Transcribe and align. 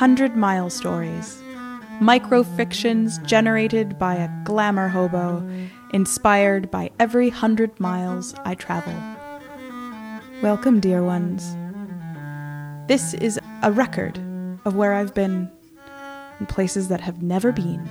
Hundred 0.00 0.34
Mile 0.34 0.70
Stories. 0.70 1.42
Microfictions 2.00 3.22
generated 3.26 3.98
by 3.98 4.14
a 4.14 4.30
glamour 4.44 4.88
hobo, 4.88 5.46
inspired 5.92 6.70
by 6.70 6.90
every 6.98 7.28
hundred 7.28 7.78
miles 7.78 8.32
I 8.46 8.54
travel. 8.54 8.94
Welcome, 10.40 10.80
dear 10.80 11.02
ones. 11.02 11.54
This 12.88 13.12
is 13.12 13.38
a 13.62 13.70
record 13.70 14.18
of 14.64 14.74
where 14.74 14.94
I've 14.94 15.12
been 15.12 15.50
and 16.38 16.48
places 16.48 16.88
that 16.88 17.02
have 17.02 17.22
never 17.22 17.52
been. 17.52 17.86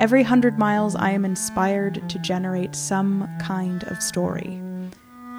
Every 0.00 0.24
hundred 0.24 0.58
miles, 0.58 0.96
I 0.96 1.10
am 1.10 1.24
inspired 1.24 2.02
to 2.10 2.18
generate 2.18 2.74
some 2.74 3.28
kind 3.40 3.84
of 3.84 4.02
story. 4.02 4.60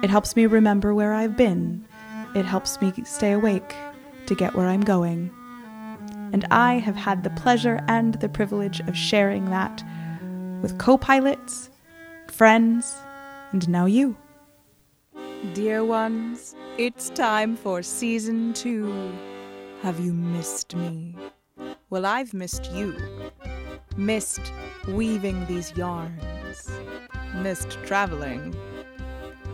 It 0.02 0.08
helps 0.08 0.34
me 0.34 0.46
remember 0.46 0.94
where 0.94 1.12
I've 1.12 1.36
been. 1.36 1.84
It 2.34 2.46
helps 2.46 2.80
me 2.80 2.90
stay 3.04 3.32
awake 3.32 3.74
to 4.24 4.34
get 4.34 4.54
where 4.54 4.66
I'm 4.66 4.80
going. 4.80 5.30
And 6.32 6.44
I 6.50 6.74
have 6.74 6.96
had 6.96 7.24
the 7.24 7.30
pleasure 7.30 7.80
and 7.88 8.14
the 8.14 8.28
privilege 8.28 8.80
of 8.80 8.96
sharing 8.96 9.46
that 9.46 9.82
with 10.62 10.78
co 10.78 10.98
pilots, 10.98 11.70
friends, 12.28 12.94
and 13.52 13.68
now 13.68 13.86
you. 13.86 14.16
Dear 15.54 15.84
ones, 15.84 16.54
it's 16.76 17.10
time 17.10 17.56
for 17.56 17.82
season 17.82 18.52
two. 18.52 19.12
Have 19.82 20.00
you 20.00 20.12
missed 20.12 20.74
me? 20.74 21.14
Well, 21.90 22.04
I've 22.04 22.34
missed 22.34 22.70
you. 22.72 22.94
Missed 23.96 24.52
weaving 24.88 25.46
these 25.46 25.76
yarns. 25.76 26.70
Missed 27.36 27.78
traveling. 27.84 28.54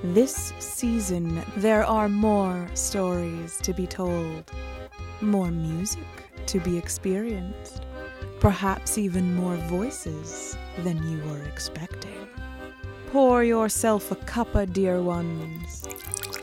This 0.03 0.53
season, 0.59 1.43
there 1.57 1.85
are 1.85 2.09
more 2.09 2.69
stories 2.75 3.59
to 3.63 3.73
be 3.73 3.87
told, 3.87 4.51
more 5.21 5.51
music 5.51 6.24
to 6.47 6.61
be 6.61 6.77
experienced, 6.77 7.83
perhaps 8.41 8.99
even 8.99 9.35
more 9.35 9.57
voices 9.69 10.57
than 10.79 11.03
you 11.11 11.19
were 11.29 11.43
expecting. 11.45 12.29
Pour 13.11 13.45
yourself 13.45 14.11
a 14.11 14.17
cuppa, 14.17 14.63
uh, 14.63 14.65
dear 14.65 15.01
ones, 15.03 15.85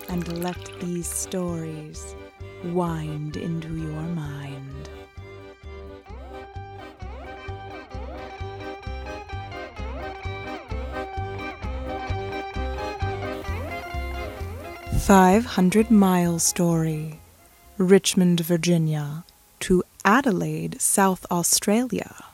and 0.10 0.42
let 0.44 0.58
these 0.80 1.08
stories 1.08 2.16
wind 2.64 3.38
into 3.38 3.76
your 3.76 4.02
mind. 4.02 4.90
Five 15.00 15.46
Hundred 15.46 15.90
Mile 15.92 16.40
Story 16.40 17.20
Richmond, 17.78 18.40
Virginia 18.42 19.26
to 19.62 19.84
Adelaide, 20.04 20.82
South 20.82 21.26
Australia. 21.32 22.26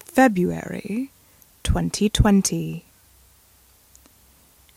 February 0.00 1.10
2020. 1.62 2.84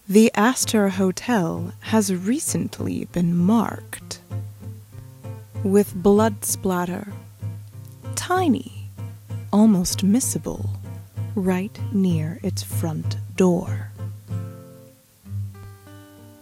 The 0.07 0.31
Astor 0.35 0.89
Hotel 0.89 1.73
has 1.81 2.13
recently 2.13 3.05
been 3.05 3.35
marked 3.35 4.21
with 5.63 5.93
blood 5.95 6.45
splatter, 6.45 7.11
tiny, 8.15 8.89
almost 9.51 10.05
missable, 10.05 10.69
right 11.35 11.77
near 11.91 12.39
its 12.43 12.63
front 12.63 13.17
door. 13.35 13.91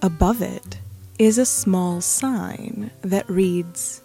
Above 0.01 0.41
it 0.41 0.79
is 1.17 1.37
a 1.37 1.45
small 1.45 2.01
sign 2.01 2.91
that 3.01 3.27
reads 3.29 4.01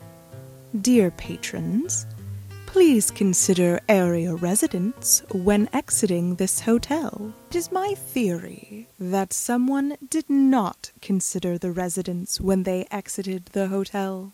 Dear 0.78 1.10
patrons, 1.10 2.06
please 2.66 3.10
consider 3.10 3.80
area 3.88 4.36
residents 4.36 5.20
when 5.32 5.68
exiting 5.72 6.36
this 6.36 6.60
hotel. 6.60 7.34
It 7.50 7.56
is 7.56 7.72
my 7.72 7.94
theory 7.96 8.86
that 9.00 9.32
someone 9.32 9.96
did 10.08 10.30
not 10.30 10.92
consider 11.02 11.58
the 11.58 11.72
residents 11.72 12.40
when 12.40 12.62
they 12.62 12.86
exited 12.92 13.46
the 13.46 13.66
hotel, 13.66 14.30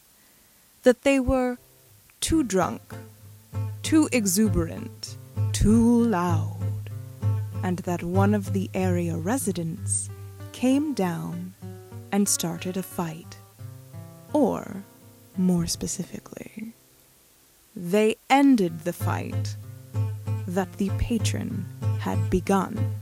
that 0.82 1.04
they 1.04 1.18
were 1.18 1.56
too 2.20 2.42
drunk, 2.42 2.82
too 3.82 4.06
exuberant, 4.12 5.16
too 5.52 6.04
loud, 6.04 6.90
and 7.62 7.78
that 7.78 8.02
one 8.02 8.34
of 8.34 8.52
the 8.52 8.68
area 8.74 9.16
residents 9.16 10.10
came 10.52 10.92
down 10.92 11.54
and 12.12 12.28
started 12.28 12.76
a 12.76 12.82
fight. 12.82 13.38
Or, 14.34 14.84
more 15.38 15.66
specifically, 15.66 16.72
they 17.74 18.16
ended 18.30 18.80
the 18.80 18.92
fight 18.92 19.56
that 20.46 20.72
the 20.74 20.90
patron 20.98 21.66
had 21.98 22.30
begun. 22.30 22.94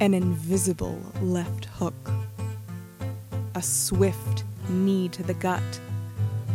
An 0.00 0.14
invisible 0.14 0.98
left 1.20 1.66
hook, 1.66 2.10
a 3.54 3.62
swift 3.62 4.44
knee 4.68 5.08
to 5.10 5.22
the 5.22 5.34
gut, 5.34 5.80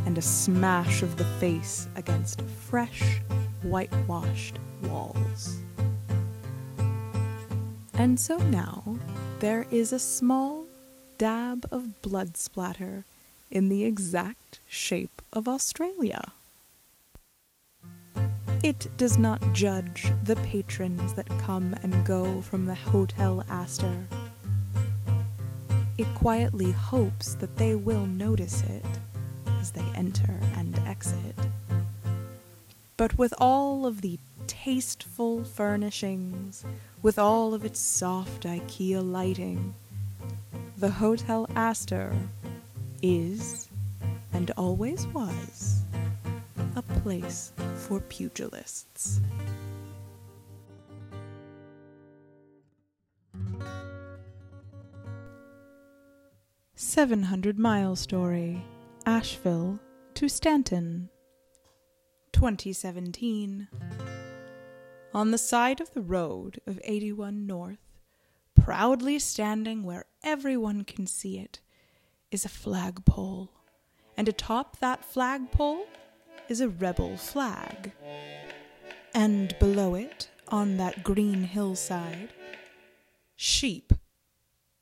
and 0.06 0.18
a 0.18 0.22
smash 0.22 1.02
of 1.02 1.18
the 1.18 1.26
face 1.40 1.88
against 1.96 2.42
fresh, 2.42 3.22
whitewashed 3.64 4.60
walls. 4.84 5.60
And 7.94 8.20
so 8.20 8.38
now 8.38 8.98
there 9.40 9.66
is 9.72 9.94
a 9.94 10.00
small 10.00 10.66
dab 11.18 11.68
of 11.72 12.02
blood 12.02 12.38
splatter 12.38 13.06
in 13.56 13.70
the 13.70 13.86
exact 13.86 14.60
shape 14.68 15.22
of 15.32 15.48
Australia. 15.48 16.34
It 18.62 18.90
does 18.98 19.18
not 19.18 19.42
judge 19.54 20.12
the 20.26 20.36
patrons 20.36 21.14
that 21.14 21.30
come 21.40 21.74
and 21.82 22.06
go 22.06 22.42
from 22.42 22.66
the 22.66 22.76
Hotel 22.76 23.46
Astor. 23.50 24.08
It 25.98 26.08
quietly 26.16 26.72
hopes 26.72 27.36
that 27.36 27.56
they 27.56 27.76
will 27.76 28.06
notice 28.06 28.62
it 28.64 28.86
as 29.62 29.72
they 29.72 29.86
enter 29.96 30.38
and 30.58 30.78
exit. 30.80 31.36
But 32.98 33.18
with 33.18 33.34
all 33.38 33.86
of 33.86 34.02
the 34.02 34.20
tasteful 34.48 35.46
furnishings, 35.46 36.66
with 37.02 37.18
all 37.18 37.54
of 37.54 37.64
its 37.64 37.80
soft 37.80 38.44
IKEA 38.44 39.02
lighting, 39.02 39.76
the 40.78 40.90
Hotel 40.90 41.48
Astor 41.56 42.14
is, 43.06 43.70
and 44.34 44.50
always 44.58 45.06
was, 45.08 45.84
a 46.76 46.82
place 46.82 47.54
for 47.76 48.00
pugilists. 48.00 49.20
Seven 56.74 57.24
Hundred 57.24 57.60
Mile 57.60 57.96
Story 57.96 58.64
Asheville 59.06 59.80
to 60.16 60.28
Staunton 60.28 61.10
2017 62.32 63.68
On 65.14 65.30
the 65.30 65.38
side 65.38 65.80
of 65.80 65.94
the 65.94 66.02
road 66.02 66.60
of 66.66 66.80
81 66.84 67.46
North, 67.46 67.78
proudly 68.56 69.20
standing 69.20 69.84
where 69.84 70.06
everyone 70.24 70.84
can 70.84 71.06
see 71.06 71.38
it, 71.38 71.60
is 72.32 72.46
a 72.46 72.50
flagpole, 72.50 73.52
and 74.18 74.28
atop 74.28 74.80
that 74.80 75.06
flagpole 75.06 75.86
is 76.50 76.62
a 76.62 76.70
rebel 76.70 77.18
flag. 77.18 77.92
And 79.14 79.56
below 79.60 79.96
it, 79.96 80.30
on 80.50 80.78
that 80.78 81.04
green 81.04 81.44
hillside, 81.44 82.30
sheep. 83.36 83.94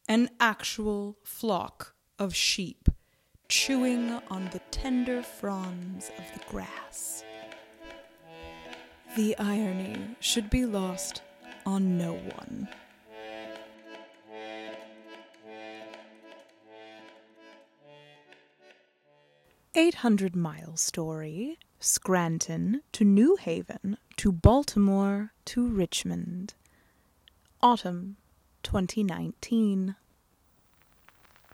An 0.07 0.29
actual 0.39 1.17
flock 1.23 1.95
of 2.19 2.35
sheep 2.35 2.89
chewing 3.47 4.11
on 4.29 4.49
the 4.51 4.59
tender 4.71 5.21
fronds 5.21 6.09
of 6.17 6.25
the 6.33 6.43
grass. 6.49 7.23
The 9.15 9.37
irony 9.37 10.15
should 10.19 10.49
be 10.49 10.65
lost 10.65 11.21
on 11.65 11.97
no 11.97 12.13
one. 12.13 12.67
Eight 19.75 19.95
Hundred 19.95 20.35
Mile 20.35 20.77
Story 20.77 21.57
Scranton 21.79 22.83
to 22.91 23.03
New 23.03 23.37
Haven 23.37 23.97
to 24.17 24.31
Baltimore 24.31 25.31
to 25.45 25.67
Richmond. 25.67 26.53
Autumn 27.59 28.17
2019. 28.61 29.95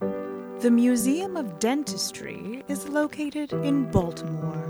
The 0.02 0.70
Museum 0.70 1.38
of 1.38 1.60
Dentistry 1.60 2.62
is 2.68 2.90
located 2.90 3.54
in 3.54 3.90
Baltimore. 3.90 4.66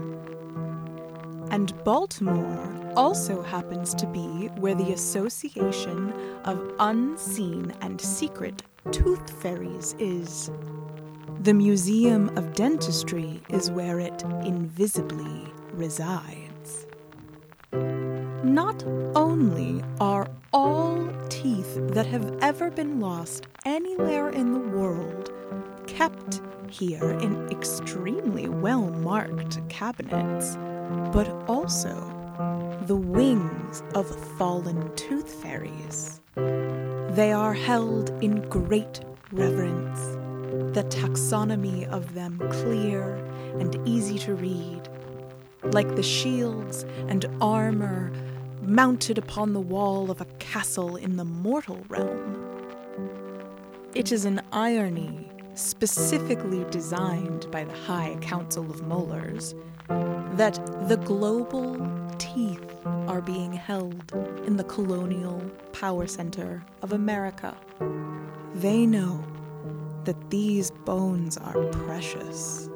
And 1.49 1.73
Baltimore 1.83 2.93
also 2.95 3.41
happens 3.41 3.95
to 3.95 4.05
be 4.05 4.49
where 4.59 4.75
the 4.75 4.93
Association 4.93 6.13
of 6.43 6.71
Unseen 6.77 7.73
and 7.81 7.99
Secret 7.99 8.61
Tooth 8.91 9.41
Fairies 9.41 9.95
is. 9.97 10.51
The 11.41 11.53
Museum 11.53 12.37
of 12.37 12.53
Dentistry 12.53 13.41
is 13.47 13.71
where 13.71 13.97
it 14.01 14.23
invisibly 14.43 15.47
resides. 15.71 16.85
Not 17.71 18.83
only 19.15 19.81
are 20.01 20.27
all 20.51 21.07
teeth 21.29 21.79
that 21.93 22.07
have 22.07 22.37
ever 22.41 22.69
been 22.69 22.99
lost 22.99 23.47
anywhere 23.65 24.27
in 24.27 24.51
the 24.51 24.59
world 24.59 25.31
kept 25.87 26.41
here 26.69 27.11
in 27.21 27.47
extremely 27.47 28.49
well 28.49 28.89
marked 28.89 29.65
cabinets, 29.69 30.57
but 31.13 31.29
also 31.47 31.95
the 32.85 32.97
wings 32.97 33.81
of 33.95 34.13
fallen 34.37 34.93
tooth 34.97 35.41
fairies. 35.41 36.19
They 36.35 37.31
are 37.31 37.53
held 37.53 38.09
in 38.21 38.41
great 38.49 38.99
reverence, 39.31 40.18
the 40.73 40.83
taxonomy 40.83 41.87
of 41.89 42.13
them 42.13 42.37
clear 42.51 43.15
and 43.59 43.75
easy 43.87 44.19
to 44.19 44.35
read, 44.35 44.87
like 45.63 45.95
the 45.95 46.03
shields 46.03 46.83
and 47.07 47.25
armor 47.41 48.11
mounted 48.61 49.17
upon 49.17 49.53
the 49.53 49.59
wall 49.59 50.11
of 50.11 50.21
a 50.21 50.25
castle 50.37 50.95
in 50.95 51.17
the 51.17 51.25
mortal 51.25 51.83
realm. 51.89 52.45
It 53.95 54.11
is 54.11 54.25
an 54.25 54.41
irony 54.51 55.29
specifically 55.55 56.63
designed 56.69 57.49
by 57.51 57.63
the 57.63 57.73
High 57.73 58.17
Council 58.21 58.69
of 58.69 58.85
Molars 58.87 59.55
that 59.87 60.55
the 60.87 60.97
global 60.97 61.75
teeth 62.19 62.63
are 62.85 63.21
being 63.21 63.51
held 63.51 64.13
in 64.45 64.55
the 64.55 64.63
colonial 64.63 65.41
power 65.73 66.05
center 66.05 66.63
of 66.81 66.93
America. 66.93 67.57
They 68.53 68.85
know 68.85 69.23
that 70.09 70.31
these 70.31 70.71
bones 70.71 71.37
are 71.37 71.65
precious. 71.65 72.67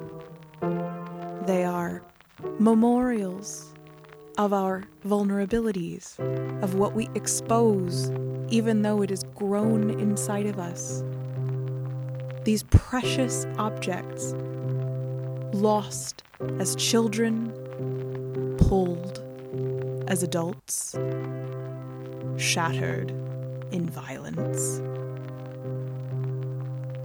They 1.46 1.64
are 1.64 2.00
memorials 2.60 3.74
of 4.38 4.52
our 4.52 4.84
vulnerabilities, 5.04 6.16
of 6.62 6.76
what 6.76 6.94
we 6.94 7.08
expose, 7.16 8.12
even 8.50 8.82
though 8.82 9.02
it 9.02 9.10
is 9.10 9.24
grown 9.34 9.98
inside 9.98 10.46
of 10.46 10.60
us. 10.60 11.02
These 12.44 12.62
precious 12.70 13.46
objects, 13.58 14.32
lost 15.54 16.22
as 16.60 16.76
children, 16.76 17.50
pulled 18.58 19.18
as 20.06 20.22
adults, 20.22 20.94
shattered 22.36 23.10
in 23.72 23.90
violence. 23.90 24.80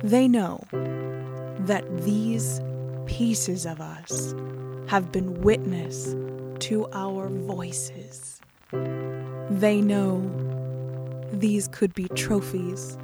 They 0.03 0.29
know 0.29 0.63
that 0.71 1.83
these 2.03 2.61
pieces 3.05 3.65
of 3.65 3.81
us 3.81 4.33
have 4.87 5.11
been 5.11 5.41
witness 5.41 6.15
to 6.59 6.87
our 6.93 7.27
voices. 7.27 8.39
They 8.71 9.81
know 9.81 10.21
these 11.33 11.67
could 11.67 11.93
be 11.93 12.07
trophies, 12.09 12.97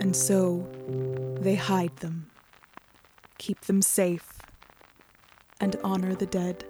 and 0.00 0.14
so 0.14 0.68
they 1.40 1.54
hide 1.54 1.96
them, 1.96 2.30
keep 3.38 3.62
them 3.62 3.80
safe, 3.80 4.40
and 5.60 5.76
honor 5.82 6.14
the 6.14 6.26
dead. 6.26 6.64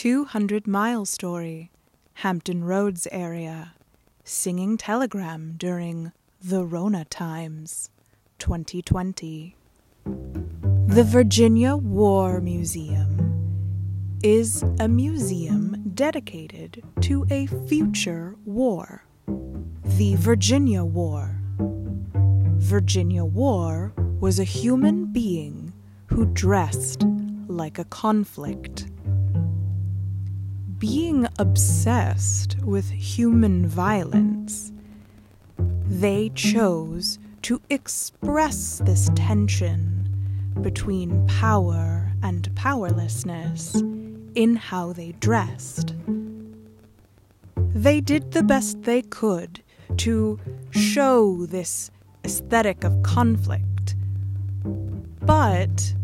Two 0.00 0.26
Hundred 0.26 0.68
Mile 0.68 1.04
Story, 1.04 1.72
Hampton 2.22 2.62
Roads 2.62 3.08
area, 3.10 3.74
singing 4.22 4.76
telegram 4.76 5.54
during 5.56 6.12
the 6.40 6.64
Rona 6.64 7.04
Times, 7.06 7.90
2020. 8.38 9.56
The 10.86 11.02
Virginia 11.02 11.74
War 11.74 12.40
Museum 12.40 14.20
is 14.22 14.62
a 14.78 14.86
museum 14.86 15.90
dedicated 15.96 16.84
to 17.00 17.26
a 17.28 17.46
future 17.66 18.36
war, 18.44 19.02
the 19.26 20.14
Virginia 20.14 20.84
War. 20.84 21.40
Virginia 22.58 23.24
War 23.24 23.92
was 24.20 24.38
a 24.38 24.44
human 24.44 25.06
being 25.06 25.72
who 26.06 26.24
dressed 26.26 27.02
like 27.48 27.80
a 27.80 27.84
conflict. 27.84 28.86
Being 30.78 31.26
obsessed 31.40 32.56
with 32.62 32.88
human 32.90 33.66
violence, 33.66 34.70
they 35.58 36.28
chose 36.30 37.18
to 37.42 37.60
express 37.68 38.80
this 38.84 39.10
tension 39.16 40.08
between 40.60 41.26
power 41.26 42.12
and 42.22 42.54
powerlessness 42.54 43.74
in 44.36 44.54
how 44.54 44.92
they 44.92 45.12
dressed. 45.18 45.94
They 47.56 48.00
did 48.00 48.30
the 48.30 48.44
best 48.44 48.82
they 48.82 49.02
could 49.02 49.64
to 49.96 50.38
show 50.70 51.44
this 51.46 51.90
aesthetic 52.24 52.84
of 52.84 53.02
conflict, 53.02 53.96
but 55.22 55.94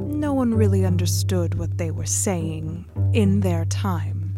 no 0.00 0.32
one 0.32 0.54
really 0.54 0.84
understood 0.84 1.54
what 1.54 1.78
they 1.78 1.90
were 1.90 2.06
saying 2.06 2.84
in 3.12 3.40
their 3.40 3.64
time. 3.66 4.34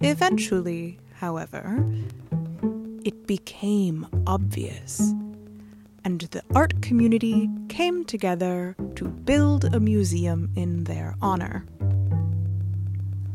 Eventually, 0.00 0.98
however, 1.14 1.84
it 3.04 3.26
became 3.26 4.06
obvious, 4.26 5.12
and 6.04 6.20
the 6.20 6.42
art 6.54 6.80
community 6.82 7.48
came 7.68 8.04
together 8.04 8.76
to 8.96 9.06
build 9.06 9.64
a 9.64 9.80
museum 9.80 10.50
in 10.54 10.84
their 10.84 11.16
honor. 11.20 11.64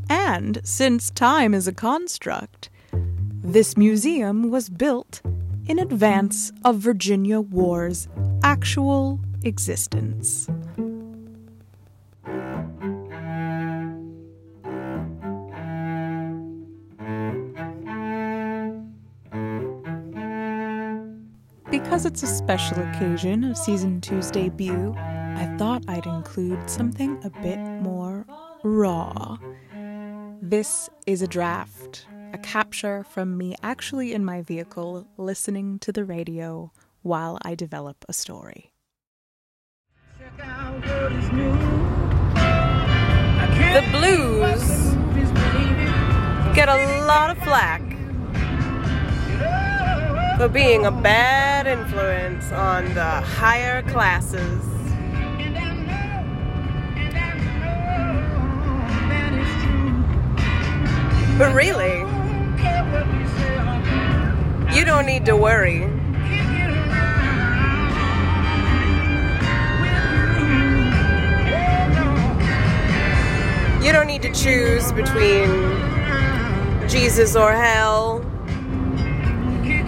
And 0.09 0.61
since 0.63 1.09
time 1.09 1.53
is 1.53 1.67
a 1.67 1.73
construct, 1.73 2.69
this 2.91 3.75
museum 3.75 4.49
was 4.49 4.69
built 4.69 5.21
in 5.65 5.79
advance 5.79 6.51
of 6.63 6.77
Virginia 6.77 7.41
War's 7.41 8.07
actual 8.43 9.19
existence. 9.43 10.47
Because 22.03 22.21
it's 22.21 22.31
a 22.33 22.35
special 22.35 22.79
occasion 22.79 23.45
of 23.45 23.57
season 23.57 24.01
two's 24.01 24.29
debut, 24.29 24.93
I 24.97 25.55
thought 25.57 25.85
I'd 25.87 26.05
include 26.05 26.69
something 26.69 27.17
a 27.23 27.29
bit 27.29 27.57
more 27.57 28.25
raw. 28.61 29.37
This 30.41 30.89
is 31.07 31.21
a 31.21 31.27
draft, 31.27 32.05
a 32.33 32.37
capture 32.39 33.05
from 33.05 33.37
me 33.37 33.55
actually 33.63 34.13
in 34.13 34.25
my 34.25 34.41
vehicle 34.41 35.07
listening 35.15 35.79
to 35.79 35.93
the 35.93 36.03
radio 36.03 36.73
while 37.03 37.37
I 37.41 37.55
develop 37.55 38.03
a 38.09 38.13
story. 38.13 38.73
The 40.19 40.33
blues 43.91 44.93
get 46.53 46.67
a 46.67 47.05
lot 47.07 47.29
of 47.29 47.37
flack 47.43 47.92
for 50.37 50.47
being 50.47 50.85
a 50.85 50.91
bad 50.91 51.67
influence 51.67 52.51
on 52.51 52.85
the 52.95 53.03
higher 53.03 53.83
classes. 53.83 54.65
But 61.37 61.53
really, 61.53 61.99
you 64.75 64.85
don't 64.85 65.05
need 65.05 65.25
to 65.25 65.35
worry. 65.35 65.81
You 73.85 73.91
don't 73.91 74.07
need 74.07 74.23
to 74.23 74.31
choose 74.31 74.91
between 74.93 75.49
Jesus 76.87 77.35
or 77.35 77.51
hell. 77.51 78.25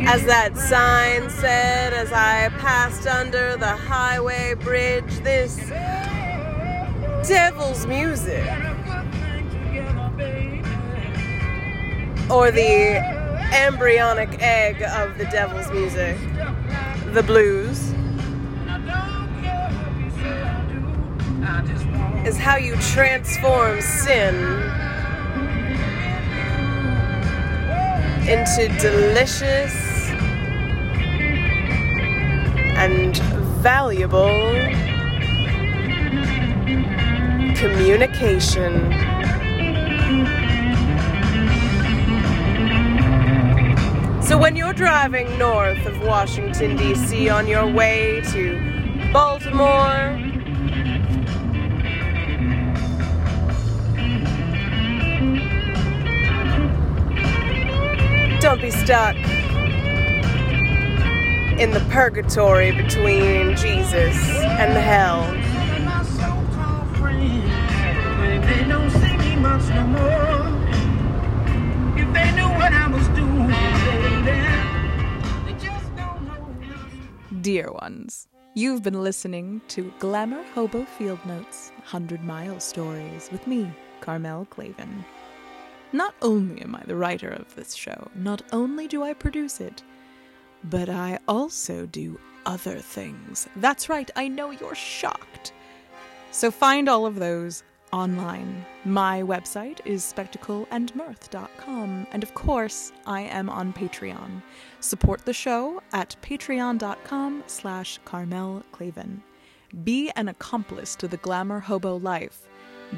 As 0.08 0.24
that 0.26 0.56
sign 0.56 1.32
said 1.32 1.92
as 1.92 2.12
I 2.14 2.50
passed 2.60 3.08
under 3.08 3.58
the 3.58 3.76
highway 3.76 4.54
bridge, 4.54 5.20
this 5.24 5.58
devil's 7.28 7.88
music. 7.88 8.46
Or 12.30 12.52
the 12.52 13.02
embryonic 13.52 14.42
egg 14.42 14.84
of 14.84 15.18
the 15.18 15.26
devil's 15.26 15.72
music, 15.72 16.18
the 17.14 17.24
blues. 17.24 17.92
Is 22.26 22.38
how 22.38 22.58
you 22.58 22.76
transform 22.78 23.82
sin 23.82 24.36
into 28.28 28.68
delicious 28.80 29.85
and 32.86 33.18
valuable 33.63 34.30
communication. 37.56 38.74
So, 44.22 44.38
when 44.38 44.56
you're 44.56 44.74
driving 44.74 45.36
north 45.39 45.84
of 45.88 46.00
Washington, 46.01 46.77
D.C., 46.77 47.27
on 47.27 47.48
your 47.48 47.65
way 47.65 48.22
to 48.34 49.12
Baltimore, 49.12 50.20
don't 58.42 58.62
be 58.62 58.70
stuck 58.70 59.15
in 61.60 61.72
the 61.72 61.80
purgatory 61.90 62.72
between 62.74 63.56
Jesus 63.56 64.18
and 64.60 64.76
the 64.76 64.82
hell. 64.82 65.24
Dear 77.42 77.72
ones, 77.72 78.28
you've 78.54 78.84
been 78.84 79.02
listening 79.02 79.62
to 79.70 79.94
Glamour 80.00 80.44
Hobo 80.56 80.84
Field 80.84 81.26
Notes 81.26 81.72
100 81.78 82.22
Mile 82.24 82.60
Stories 82.60 83.30
with 83.32 83.48
me, 83.48 83.72
Carmel 84.02 84.46
Clavin. 84.52 85.06
Not 85.94 86.16
only 86.22 86.62
am 86.62 86.76
I 86.76 86.84
the 86.86 86.96
writer 86.96 87.30
of 87.30 87.56
this 87.56 87.76
show, 87.76 88.10
not 88.14 88.42
only 88.52 88.88
do 88.88 89.04
I 89.04 89.14
produce 89.14 89.62
it, 89.62 89.84
but 90.70 90.90
I 90.90 91.20
also 91.28 91.86
do 91.86 92.20
other 92.46 92.80
things. 92.80 93.48
That's 93.56 93.90
right, 93.90 94.10
I 94.16 94.28
know 94.28 94.52
you're 94.52 94.76
shocked. 94.76 95.54
So 96.32 96.52
find 96.52 96.90
all 96.90 97.06
of 97.06 97.16
those 97.16 97.64
online. 97.92 98.66
My 98.84 99.22
website 99.22 99.80
is 99.86 100.04
spectacleandmirth.com, 100.04 102.08
and 102.12 102.24
of 102.24 102.34
course, 102.34 102.92
I 103.06 103.22
am 103.22 103.50
on 103.50 103.74
Patreon. 103.74 104.42
Support 104.82 105.26
the 105.26 105.34
show 105.34 105.82
at 105.94 106.16
patreon.com 106.22 107.44
slash 107.48 108.00
Carmel 108.06 108.64
Clavin. 108.74 109.22
Be 109.84 110.12
an 110.16 110.30
accomplice 110.30 110.96
to 110.98 111.08
the 111.08 111.18
glamour 111.18 111.60
hobo 111.60 111.98
life. 111.98 112.48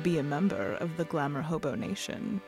Be 0.03 0.17
a 0.17 0.23
member 0.23 0.73
of 0.75 0.97
the 0.97 1.05
Glamour 1.05 1.41
Hobo 1.41 1.75
Nation. 1.75 2.41